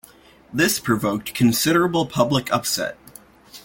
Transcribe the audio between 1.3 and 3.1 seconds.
considerable public upset.